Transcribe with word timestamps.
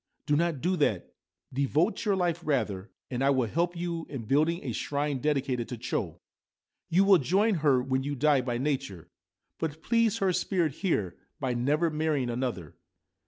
4 0.25 0.25
Do 0.25 0.35
not 0.35 0.61
do 0.61 0.75
that; 0.77 1.13
devote 1.53 2.05
your 2.05 2.15
life, 2.15 2.41
rather, 2.43 2.89
and 3.11 3.23
I 3.23 3.29
will 3.29 3.45
help 3.45 3.73
with 3.75 3.81
you 3.81 4.07
in 4.09 4.23
building 4.25 4.63
a 4.63 4.71
shrine 4.71 5.19
dedicated 5.19 5.69
to 5.69 5.77
Cho. 5.77 6.19
You 6.89 7.03
will 7.03 7.19
join 7.19 7.53
her 7.61 7.83
when 7.83 8.01
you 8.01 8.15
die 8.15 8.41
by 8.41 8.57
nature; 8.57 9.11
but 9.59 9.83
please 9.83 10.17
her 10.17 10.33
spirit 10.33 10.71
here 10.77 11.17
by 11.39 11.53
never 11.53 11.91
marrying 11.91 12.31
another.' 12.31 12.75